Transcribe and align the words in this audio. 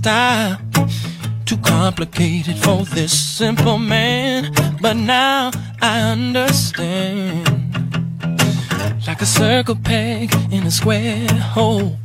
Style. 0.00 0.58
Too 1.44 1.58
complicated 1.58 2.56
for 2.56 2.84
this 2.84 3.12
simple 3.12 3.78
man, 3.78 4.52
but 4.80 4.96
now 4.96 5.50
I 5.82 6.00
understand. 6.14 7.46
Like 9.06 9.20
a 9.20 9.26
circle 9.26 9.76
peg 9.76 10.32
in 10.50 10.62
a 10.66 10.70
square 10.70 11.28
hole. 11.56 11.98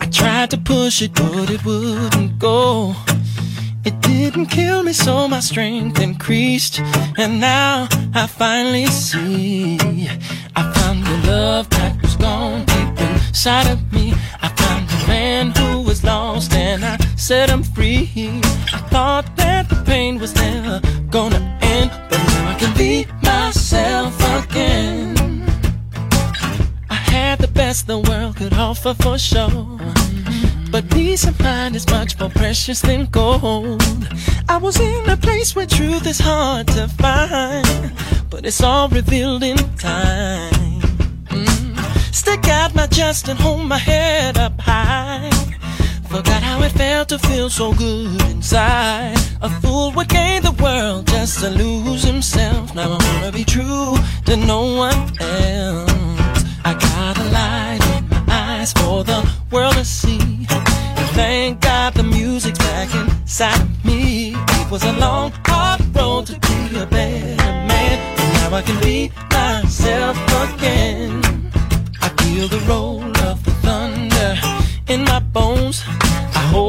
I 0.00 0.06
tried 0.10 0.50
to 0.50 0.58
push 0.58 1.02
it, 1.02 1.12
but 1.14 1.48
it 1.50 1.64
wouldn't 1.64 2.38
go. 2.38 2.94
It 3.84 3.96
didn't 4.00 4.46
kill 4.46 4.82
me, 4.82 4.92
so 4.92 5.28
my 5.28 5.40
strength 5.40 6.00
increased. 6.00 6.80
And 7.16 7.40
now 7.40 7.88
I 8.14 8.26
finally 8.26 8.86
see. 8.86 9.78
I 10.56 10.62
found 10.74 11.04
the 11.04 11.16
love 11.32 11.70
that 11.70 12.02
was 12.02 12.16
gone 12.16 12.64
deep 12.66 13.00
inside 13.00 13.68
of 13.74 13.80
me. 13.92 14.12
Man 15.10 15.50
who 15.58 15.82
was 15.82 16.04
lost 16.04 16.52
and 16.54 16.84
I 16.84 16.96
set 17.16 17.50
him 17.50 17.62
free. 17.64 18.08
I 18.72 18.78
thought 18.92 19.26
that 19.36 19.68
the 19.68 19.82
pain 19.84 20.20
was 20.20 20.32
never 20.36 20.80
gonna 21.10 21.42
end, 21.60 21.90
but 22.08 22.20
now 22.28 22.50
I 22.52 22.54
can 22.60 22.72
be 22.76 23.06
myself 23.22 24.14
again. 24.38 25.16
I 26.88 26.98
had 27.14 27.40
the 27.40 27.48
best 27.48 27.88
the 27.88 27.98
world 27.98 28.36
could 28.36 28.54
offer 28.54 28.94
for 28.94 29.18
sure. 29.18 29.80
But 30.70 30.88
peace 30.90 31.24
of 31.26 31.34
mind 31.40 31.74
is 31.74 31.86
much 31.88 32.16
more 32.20 32.30
precious 32.30 32.80
than 32.80 33.06
gold. 33.06 33.82
I 34.48 34.56
was 34.58 34.78
in 34.78 35.08
a 35.10 35.16
place 35.16 35.56
where 35.56 35.66
truth 35.66 36.06
is 36.06 36.20
hard 36.20 36.68
to 36.68 36.86
find, 37.02 37.92
but 38.30 38.46
it's 38.46 38.62
all 38.62 38.88
revealed 38.88 39.42
in 39.42 39.56
Chest 42.90 43.28
and 43.28 43.38
hold 43.38 43.66
my 43.66 43.78
head 43.78 44.36
up 44.36 44.60
high. 44.60 45.30
Forgot 46.08 46.42
how 46.42 46.62
it 46.62 46.72
felt 46.72 47.08
to 47.10 47.18
feel 47.18 47.48
so 47.48 47.72
good 47.72 48.20
inside. 48.30 49.16
A 49.42 49.48
fool 49.60 49.92
would 49.92 50.08
gain 50.08 50.42
the 50.42 50.52
world 50.52 51.06
just 51.06 51.40
to 51.40 51.50
lose 51.50 52.02
himself. 52.02 52.74
Now 52.74 52.98
I 52.98 53.14
wanna 53.14 53.32
be 53.32 53.44
true 53.44 53.96
to 54.26 54.36
no 54.36 54.74
one 54.74 55.00
else. 55.20 55.92
I 56.64 56.74
got 56.74 57.18
a 57.18 57.24
light 57.38 57.80
in 57.96 58.08
my 58.08 58.22
eyes 58.28 58.72
for 58.72 59.04
the 59.04 59.20
world 59.50 59.74
to 59.74 59.84
see. 59.84 60.46
Thank 61.14 61.60
God 61.60 61.94
the 61.94 62.02
music's 62.02 62.58
back 62.58 62.94
inside 62.94 63.60
of 63.60 63.84
me. 63.84 64.34
It 64.34 64.70
was 64.70 64.82
a 64.84 64.92
long, 64.94 65.32
hard 65.46 65.80
road 65.94 66.26
to 66.26 66.38
be 66.38 66.76
a 66.76 66.86
better 66.86 67.52
man. 67.70 68.16
But 68.16 68.28
now 68.34 68.56
I 68.56 68.62
can 68.62 68.80
be 68.80 69.10
myself 69.30 70.16
again. 70.42 70.99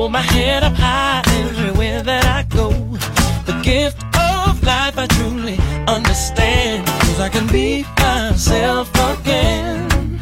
Hold 0.01 0.11
my 0.11 0.21
head 0.35 0.63
up 0.63 0.73
high 0.73 1.21
everywhere 1.41 2.01
that 2.01 2.25
I 2.25 2.41
go. 2.59 2.69
The 3.45 3.55
gift 3.61 4.01
of 4.17 4.63
life 4.63 4.97
I 4.97 5.05
truly 5.17 5.57
understand. 5.87 6.87
Cause 6.87 7.19
I 7.19 7.29
can 7.29 7.45
be 7.47 7.85
myself 7.99 8.89
again. 9.11 10.19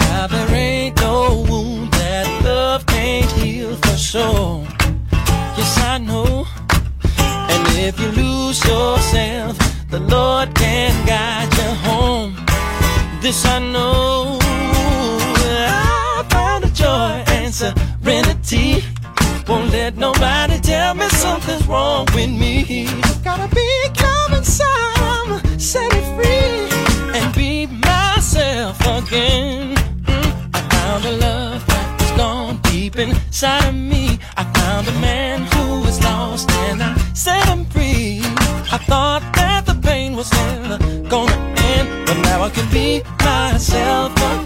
Now 0.00 0.26
there 0.26 0.50
ain't 0.50 0.96
no 1.00 1.46
wound 1.48 1.92
that 1.92 2.26
love 2.44 2.86
can't 2.86 3.30
heal 3.38 3.76
for 3.84 3.96
sure. 3.96 4.66
Yes, 5.58 5.72
I 5.92 5.98
know. 5.98 6.46
And 7.52 7.62
if 7.88 7.94
you 8.00 8.10
lose 8.22 8.58
yourself, 8.64 9.54
the 9.90 10.00
Lord 10.00 10.52
can 10.56 10.92
guide 11.06 11.52
you 11.60 11.70
home. 11.88 12.32
This 13.22 13.46
I 13.46 13.60
know 13.60 14.38
I 16.16 16.26
found 16.30 16.64
a 16.64 16.70
joy 16.70 17.14
and 17.36 17.54
serenity. 17.54 18.93
Let 19.74 19.96
nobody 19.96 20.60
tell 20.60 20.94
me 20.94 21.08
something's 21.08 21.66
wrong 21.66 22.06
with 22.14 22.30
me. 22.30 22.86
Gotta 23.24 23.52
be 23.52 23.68
calm 23.96 24.32
inside, 24.32 25.60
set 25.60 25.92
it 25.92 26.06
free, 26.14 27.18
and 27.18 27.34
be 27.34 27.66
myself 27.66 28.80
again. 28.80 29.74
Mm, 30.04 30.50
I 30.54 30.60
found 30.74 31.04
a 31.06 31.12
love 31.26 31.66
that 31.66 32.00
was 32.00 32.12
gone 32.12 32.60
deep 32.70 32.96
inside 32.96 33.66
of 33.66 33.74
me. 33.74 34.20
I 34.36 34.44
found 34.58 34.86
a 34.86 34.96
man 35.00 35.42
who 35.52 35.80
was 35.80 36.00
lost, 36.04 36.48
and 36.68 36.80
I 36.80 36.96
set 37.12 37.44
him 37.48 37.64
free. 37.64 38.20
I 38.76 38.78
thought 38.78 39.22
that 39.34 39.66
the 39.66 39.74
pain 39.74 40.14
was 40.14 40.30
never 40.32 40.78
gonna 41.08 41.36
end, 41.74 42.06
but 42.06 42.16
now 42.28 42.42
I 42.42 42.50
can 42.50 42.70
be 42.70 43.02
myself 43.24 44.12
again 44.12 44.43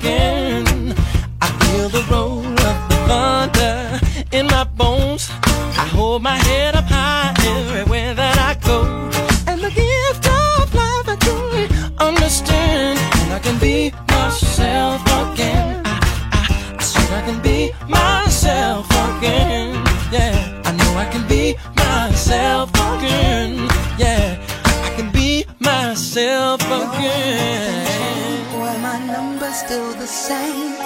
still 29.59 29.93
the 29.95 30.07
same. 30.07 30.79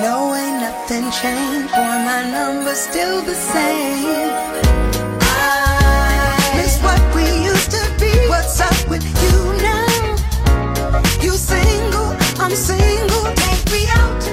No, 0.00 0.34
ain't 0.34 0.60
nothing 0.62 1.04
changed. 1.10 1.68
Boy, 1.74 1.96
my 2.10 2.22
number's 2.30 2.80
still 2.80 3.20
the 3.20 3.34
same. 3.34 4.30
I 5.20 6.52
miss 6.56 6.80
what 6.82 7.02
we 7.14 7.24
used 7.44 7.70
to 7.72 7.82
be. 8.00 8.12
What's 8.28 8.58
up 8.60 8.78
with 8.88 9.04
you 9.22 9.36
now? 9.68 10.16
You 11.20 11.32
single, 11.32 12.08
I'm 12.40 12.54
single. 12.56 13.24
Take 13.44 13.64
me 13.70 13.86
out. 14.00 14.25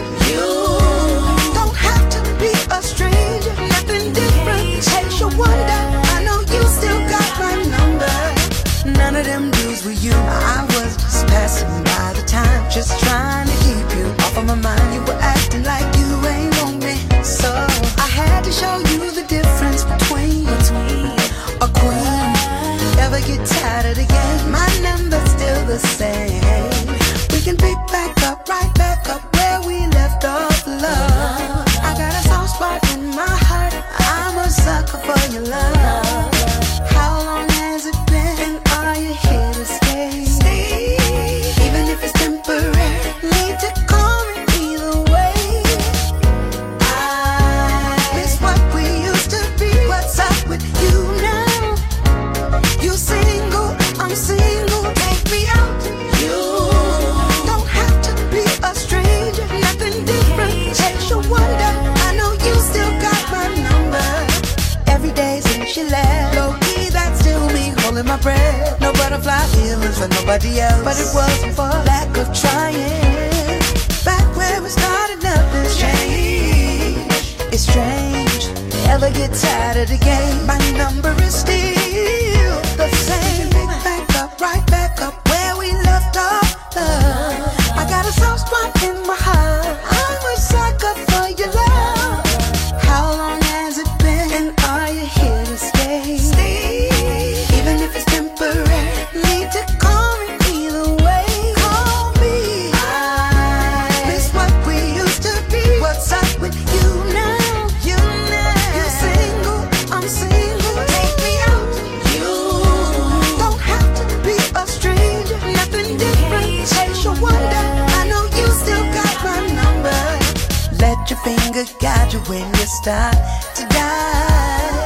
When 122.63 122.69
start 122.69 123.15
to 123.55 123.65
die. 123.67 124.83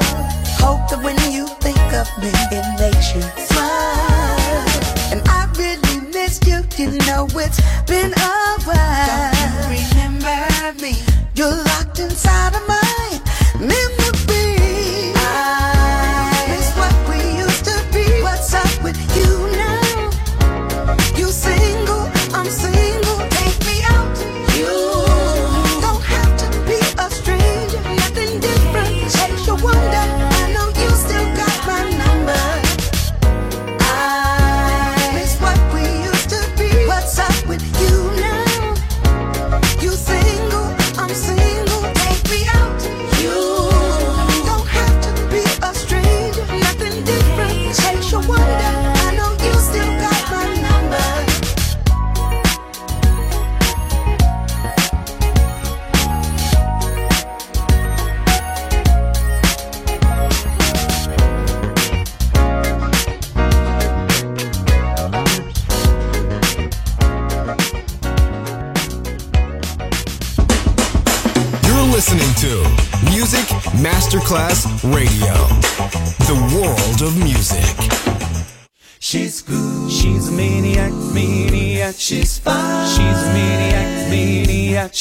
Hope 0.57 0.89
that 0.89 0.99
when 1.03 1.15
you 1.31 1.45
think 1.61 1.77
of 1.93 2.07
me, 2.17 2.31
it 2.51 2.65
makes 2.81 3.13
you 3.13 3.21
smile. 3.45 4.65
And 5.11 5.21
I 5.29 5.45
really 5.57 5.97
miss 6.11 6.39
you. 6.47 6.63
You 6.77 6.97
know 7.05 7.27
it's 7.35 7.61
been 7.85 8.13
a 8.13 8.59
while. 8.65 9.31
Don't 9.61 9.77
you 9.77 9.85
remember 9.93 10.81
me? 10.81 10.93
You're 11.35 11.55
locked 11.69 11.99
inside 11.99 12.55
of 12.55 12.67
my 12.67 12.76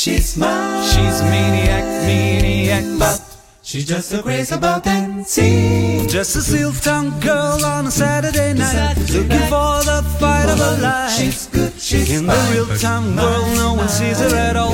She's 0.07 0.35
smart. 0.35 0.85
She's 0.85 1.21
maniac, 1.21 1.83
maniac. 2.07 2.85
But 2.97 3.26
she's 3.67 3.85
just 3.85 4.09
so 4.11 4.23
crazy 4.23 4.55
about 4.55 4.85
dancing. 4.85 6.09
Just 6.09 6.37
a 6.37 6.41
silk-tongued 6.41 7.21
girl 7.21 7.65
on 7.65 7.87
a 7.87 7.91
Saturday 7.91 8.55
night, 8.55 8.97
looking 9.11 9.47
for 9.51 9.83
the 9.83 10.05
fight 10.19 10.49
of 10.49 10.59
her 10.59 10.77
oh, 10.79 10.83
life. 10.83 11.11
She's 11.11 11.49
good. 11.49 11.73
She's 11.79 12.11
In 12.11 12.27
the 12.27 12.51
real-time 12.53 13.17
world, 13.17 13.57
no 13.57 13.75
one 13.75 13.89
sees 13.89 14.21
her 14.21 14.35
at 14.35 14.57
all. 14.57 14.73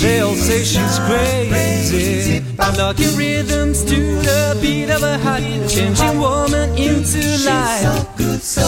They 0.00 0.20
all 0.20 0.34
say 0.34 0.62
she's 0.62 0.98
crazy. 1.00 2.44
Unlocking 2.60 3.16
rhythms 3.16 3.84
to 3.84 3.96
the 3.96 4.58
beat 4.62 4.90
of 4.90 5.00
her 5.02 5.18
heart, 5.18 5.42
changing 5.68 6.18
woman 6.18 6.70
into 6.78 7.20
life. 7.44 7.82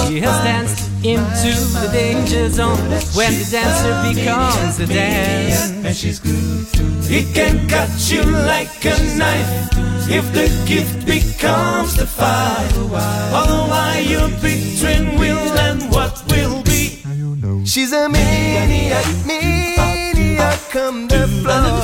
She 0.09 0.21
has 0.21 0.45
danced 0.45 0.91
into 1.05 1.53
the 1.79 1.89
danger 1.93 2.51
zone 2.51 2.77
when 3.15 3.33
the 3.39 3.49
dancer 3.51 4.15
becomes 4.15 4.79
the 4.79 4.87
dance. 4.87 5.71
And 5.71 5.97
she's 5.97 6.19
good. 6.19 6.90
It 7.13 7.35
can 7.35 7.67
cut 7.69 7.91
you 8.09 8.23
like 8.23 8.85
a 8.85 8.97
knife 9.19 9.69
if 10.09 10.33
the 10.33 10.47
gift 10.65 11.05
becomes 11.05 11.97
the 11.97 12.07
fight. 12.07 12.71
Why 12.89 14.05
you're 14.07 14.31
picturing 14.39 15.19
will 15.19 15.59
and 15.59 15.83
what 15.91 16.23
will 16.31 16.63
be. 16.63 17.03
She's 17.67 17.93
a 17.93 18.09
maniac, 18.09 19.05
maniac, 19.27 20.61
come 20.71 21.09
the 21.09 21.27
floor. 21.43 21.83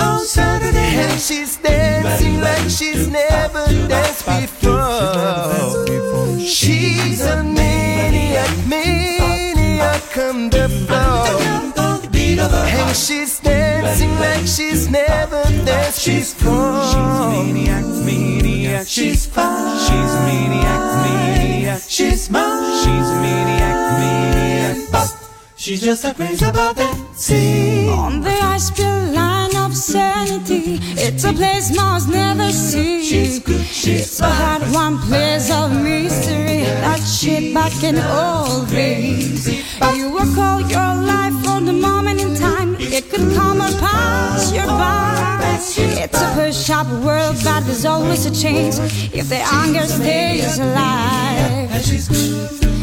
on 0.00 0.26
And 0.34 1.20
she's 1.20 1.56
dancing 1.58 2.40
like 2.40 2.68
she's 2.68 3.06
never 3.06 3.66
danced 3.86 4.26
before. 4.26 5.84
She's 6.40 7.20
a 7.24 7.44
maniac, 7.44 8.50
maniac, 8.66 10.02
come 10.10 10.50
the 10.50 10.68
floor. 10.68 11.73
And 12.52 12.96
she's 12.96 13.40
dancing 13.40 14.14
like 14.18 14.46
she's 14.46 14.88
never 14.88 15.42
danced 15.64 16.00
she's 16.00 16.34
before. 16.34 16.84
She's 16.84 16.94
maniac, 16.94 17.84
maniac, 18.04 18.86
she's 18.86 19.26
fine. 19.26 19.78
She's 19.78 20.12
a 20.12 20.22
maniac, 20.26 20.82
maniac, 21.04 21.82
she's 21.88 22.30
mine. 22.30 22.84
She's 22.84 23.08
a 23.08 23.20
maniac, 23.22 23.98
maniac, 23.98 24.92
but 24.92 25.24
She's 25.56 25.80
just 25.80 26.02
so 26.02 26.12
crazy 26.12 26.44
about 26.44 26.76
dancing. 26.76 27.88
On 27.88 28.20
the 28.20 28.28
ice 28.28 28.70
built 28.70 29.14
line 29.14 29.56
of 29.56 29.74
sanity, 29.74 30.78
it's 31.00 31.24
a 31.24 31.32
place 31.32 31.74
Mars 31.74 32.06
never 32.06 32.50
sees. 32.52 33.08
She's 33.08 33.38
good, 33.38 33.64
she's 33.64 34.02
It's 34.02 34.20
a 34.20 34.28
hot 34.28 34.60
one 34.74 34.98
place 34.98 35.50
of 35.50 35.72
mystery 35.72 36.64
that 36.64 37.00
shit 37.00 37.54
back 37.54 37.82
in 37.82 37.96
old 37.96 38.68
days. 38.68 39.48
You 39.96 40.12
work 40.12 40.36
all 40.36 40.60
your 40.60 40.83
It's 45.56 46.20
a 46.20 46.34
push 46.34 46.68
up 46.68 46.88
world, 47.04 47.36
but 47.44 47.60
there's 47.60 47.84
always 47.84 48.26
a 48.26 48.34
chance 48.34 48.80
if 49.14 49.28
the 49.28 49.38
anger 49.52 49.86
stays 49.86 50.58
alive. 50.58 51.70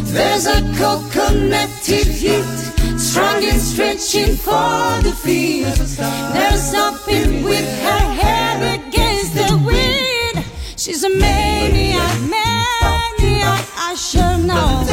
There's 0.08 0.46
a 0.48 0.62
coconutted 0.80 2.08
heat, 2.08 2.46
strong 2.98 3.44
and 3.44 3.60
stretching 3.60 4.38
for 4.38 5.02
the 5.04 5.12
feet. 5.12 5.66
There's 6.34 6.62
something 6.62 7.44
with 7.44 7.68
her 7.84 8.06
hair 8.22 8.80
against 8.80 9.36
the 9.36 9.62
wind. 9.66 10.46
She's 10.78 11.04
a 11.04 11.10
maniac, 11.10 12.22
maniac, 12.22 12.41
I 13.92 13.96
sure 13.96 14.38
know. 14.38 14.88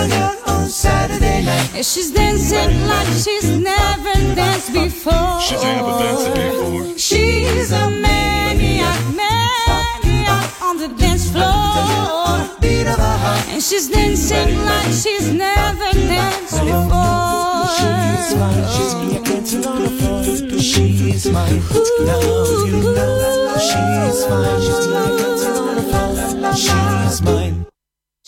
On 0.49 0.69
Saturday 0.69 1.45
night. 1.45 1.71
And 1.73 1.87
she's 1.87 2.11
dancing 2.11 2.85
like 2.89 3.07
she's 3.07 3.49
never 3.49 4.13
danced 4.35 4.73
before. 4.73 5.41
She's 5.41 5.63
never 5.63 5.93
danced 6.03 6.35
before. 6.35 6.99
She's 6.99 7.71
a 7.71 7.91
maniac, 7.91 8.99
maniac 9.15 10.61
on 10.61 10.79
the 10.79 10.89
dance 10.99 11.31
floor. 11.31 12.43
Beat 12.61 12.89
of 12.89 12.99
a 12.99 13.17
heart. 13.23 13.47
And 13.51 13.63
she's 13.63 13.89
dancing 13.89 14.59
like 14.65 14.91
she's 14.91 15.33
never 15.33 15.93
danced 15.93 16.59
before. 16.59 17.71
She's 17.79 18.35
mine. 18.35 18.67
She's 18.75 18.95
dancing 19.31 19.65
on 19.65 19.83
the 19.85 19.91
floor. 19.91 20.25
She's 20.59 21.31
mine. 21.31 21.63
Now 22.03 22.19
you 22.67 22.83
know 22.83 23.55
she's 23.63 24.27
mine. 24.27 24.61
She's 24.67 24.87
dancing 24.91 25.57
on 25.57 25.75
the 25.77 25.83
floor. 25.87 26.55
She's 26.57 27.23
mine. 27.23 27.48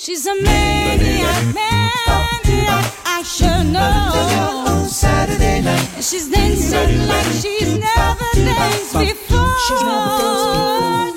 She's 0.02 0.26
a 0.26 0.34
maniac, 0.34 1.44
maniac, 1.54 2.84
I 3.04 3.22
should 3.22 3.66
know. 3.70 4.86
Saturday 4.88 5.60
night. 5.60 5.90
And 5.94 6.02
she's 6.02 6.30
dancing 6.30 7.06
like 7.06 7.26
she's 7.26 7.76
never 7.76 8.24
danced 8.32 8.94
before. 8.94 9.58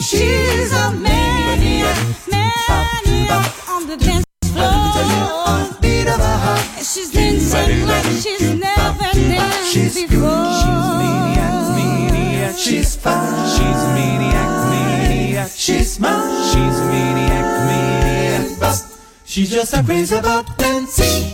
She's 0.02 0.74
a 0.74 0.92
maniac, 0.92 1.98
maniac, 2.30 3.70
on 3.70 3.88
the 3.88 3.96
dance 3.96 4.26
floor. 4.52 5.80
Beat 5.80 6.10
of 6.10 6.20
her 6.20 6.38
heart. 6.44 6.68
And 6.76 6.86
she's 6.86 7.10
dancing 7.10 7.88
like 7.88 8.04
she's 8.20 8.54
never 8.54 9.12
danced 9.14 9.96
before. 9.96 10.12
She's 10.12 10.76
maniac, 11.00 11.78
maniac, 11.78 12.58
she's 12.58 12.98
fine. 12.98 13.48
She's 13.48 13.82
maniac, 13.96 14.52
maniac, 14.70 15.52
she's 15.56 15.98
mine. 16.02 16.44
She's 16.52 16.80
maniac. 16.82 16.93
She's 19.34 19.50
just 19.50 19.74
a 19.74 19.82
crazy 19.82 20.16
about 20.16 20.46
dancing. 20.60 21.34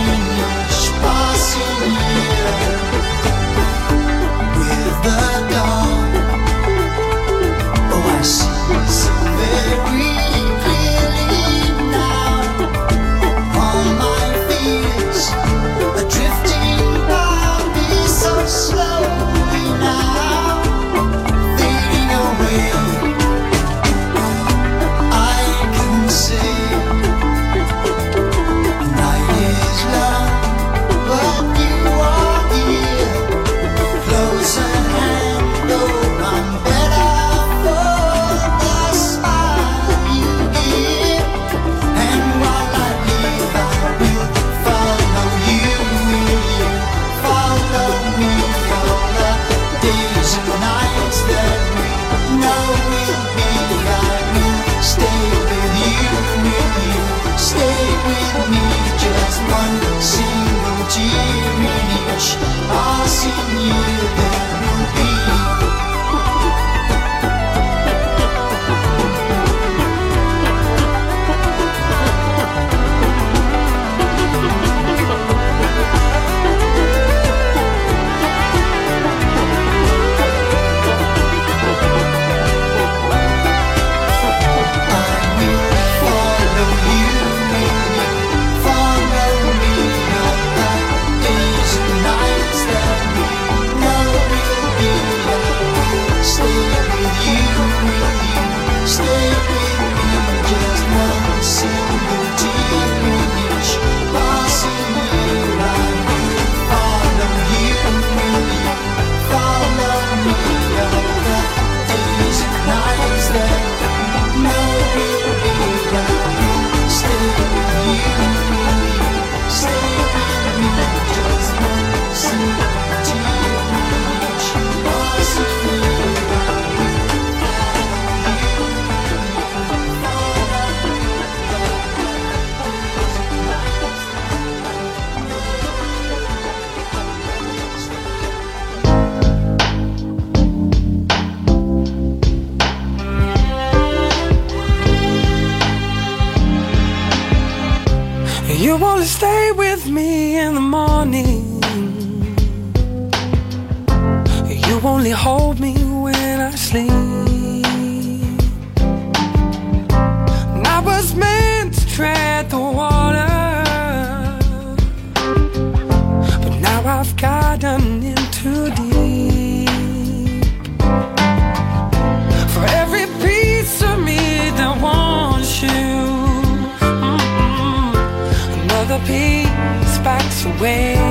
away. 180.45 181.10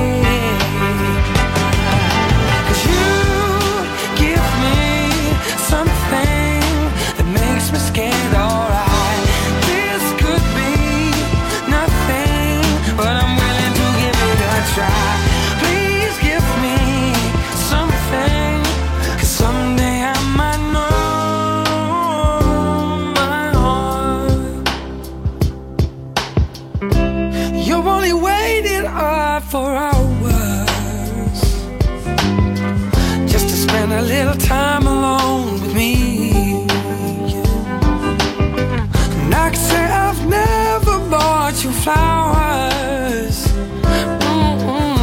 bought 41.61 41.63
you 41.63 41.81
flowers. 41.81 43.47
Mm 43.83 44.59
-mm. 44.61 44.97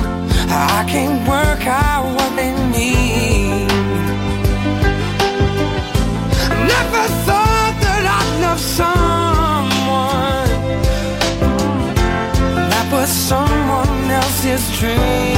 I 0.50 0.84
can't 0.90 1.28
work 1.28 1.66
out 1.66 2.04
what 2.16 2.30
they 2.36 2.52
need. 2.76 3.68
Never 6.72 7.04
thought 7.26 7.74
that 7.84 8.02
I'd 8.18 8.30
love 8.44 8.60
someone 8.80 10.50
that 12.70 12.86
was 12.92 13.10
someone 13.28 14.10
else's 14.10 14.64
dream. 14.78 15.37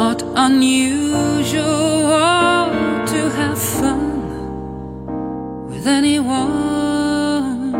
not 0.00 0.22
unusual 0.34 1.60
to 3.12 3.20
have 3.38 3.58
fun 3.60 4.06
with 5.68 5.86
anyone. 5.86 7.72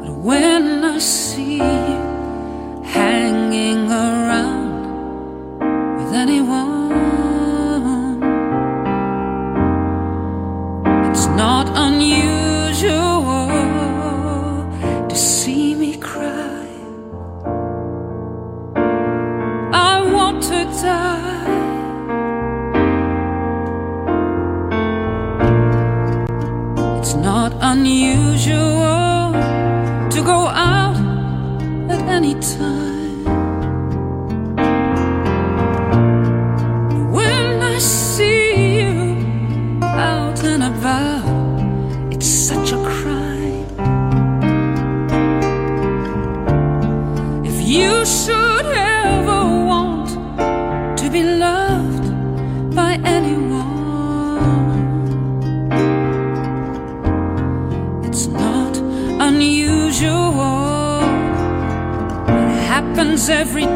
But 0.00 0.12
when 0.28 0.84
I 0.84 0.98
see 0.98 1.85
No 63.28 63.75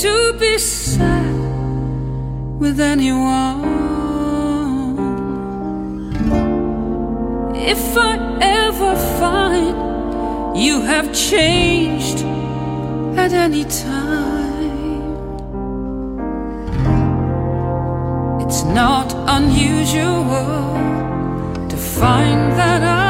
to 0.00 0.32
be 0.38 0.56
sad 0.56 1.34
with 2.58 2.80
anyone. 2.80 3.60
If 7.54 7.98
I 7.98 8.16
ever 8.40 8.96
find 9.18 10.56
you 10.56 10.80
have 10.80 11.14
changed 11.14 12.24
at 13.18 13.32
any 13.32 13.64
time. 13.64 15.00
It's 18.40 18.62
not 18.64 19.12
unusual 19.38 20.74
to 21.68 21.76
find 21.76 22.52
that 22.52 22.82
I'm 22.82 23.09